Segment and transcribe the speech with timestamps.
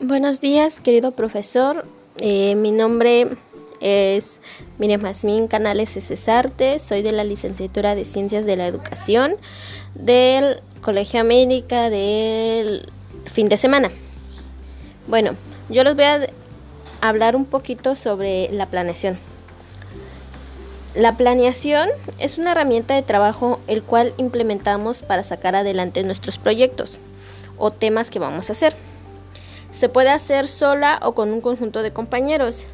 [0.00, 1.86] Buenos días, querido profesor.
[2.18, 3.28] Eh, mi nombre
[3.80, 4.40] es
[4.78, 6.78] Miriam Canales Cesarte.
[6.80, 9.36] Soy de la licenciatura de Ciencias de la Educación
[9.94, 12.90] del Colegio América del
[13.24, 13.90] fin de semana.
[15.06, 15.34] Bueno,
[15.70, 16.28] yo les voy a
[17.00, 19.18] hablar un poquito sobre la planeación.
[20.96, 26.96] La planeación es una herramienta de trabajo el cual implementamos para sacar adelante nuestros proyectos
[27.58, 28.74] o temas que vamos a hacer.
[29.72, 32.64] Se puede hacer sola o con un conjunto de compañeros.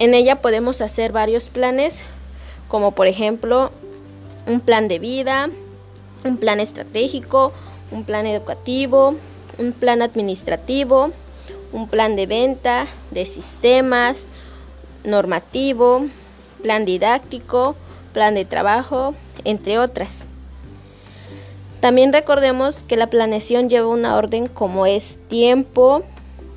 [0.00, 2.02] En ella podemos hacer varios planes,
[2.66, 3.70] como por ejemplo
[4.48, 5.48] un plan de vida,
[6.24, 7.52] un plan estratégico,
[7.92, 9.14] un plan educativo,
[9.58, 11.12] un plan administrativo,
[11.72, 14.26] un plan de venta, de sistemas,
[15.04, 16.06] normativo,
[16.62, 17.76] plan didáctico,
[18.12, 20.26] plan de trabajo, entre otras.
[21.80, 26.02] También recordemos que la planeación lleva una orden como es tiempo,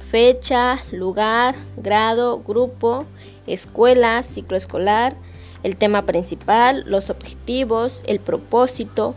[0.10, 3.06] fecha, lugar, grado, grupo,
[3.46, 5.16] escuela, ciclo escolar,
[5.64, 9.16] el tema principal, los objetivos, el propósito,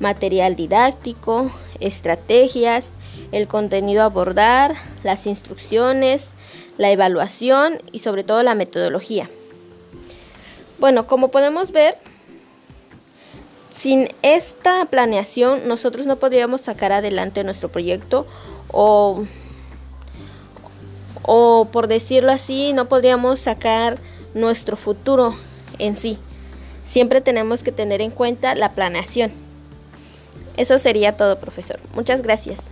[0.00, 2.88] material didáctico, estrategias,
[3.30, 4.74] el contenido a abordar,
[5.04, 6.26] las instrucciones,
[6.78, 9.28] la evaluación y sobre todo la metodología.
[10.78, 11.96] Bueno, como podemos ver,
[13.70, 18.26] sin esta planeación nosotros no podríamos sacar adelante nuestro proyecto
[18.68, 19.24] o,
[21.22, 23.98] o por decirlo así, no podríamos sacar
[24.34, 25.36] nuestro futuro
[25.78, 26.18] en sí.
[26.86, 29.32] Siempre tenemos que tener en cuenta la planeación.
[30.56, 31.80] Eso sería todo, profesor.
[31.94, 32.70] Muchas gracias.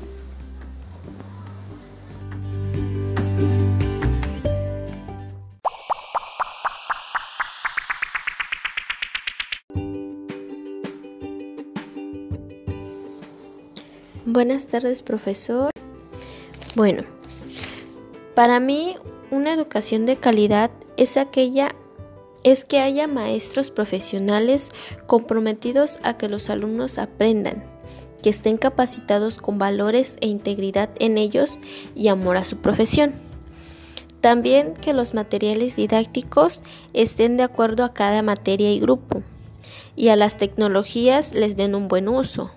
[14.33, 15.73] Buenas tardes, profesor.
[16.77, 17.03] Bueno,
[18.37, 18.95] para mí
[19.33, 21.75] una educación de calidad es aquella
[22.45, 24.71] es que haya maestros profesionales
[25.09, 27.65] comprometidos a que los alumnos aprendan,
[28.23, 31.59] que estén capacitados con valores e integridad en ellos
[31.97, 33.15] y amor a su profesión.
[34.21, 39.25] También que los materiales didácticos estén de acuerdo a cada materia y grupo
[39.97, 42.53] y a las tecnologías les den un buen uso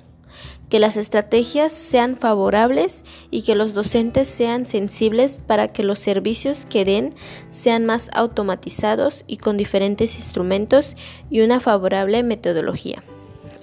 [0.73, 6.66] que las estrategias sean favorables y que los docentes sean sensibles para que los servicios
[6.66, 7.13] que den
[7.51, 10.95] sean más automatizados y con diferentes instrumentos
[11.29, 13.03] y una favorable metodología.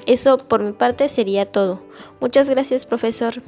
[0.07, 1.83] Eso por mi parte sería todo.
[2.21, 3.43] Muchas gracias, profesor.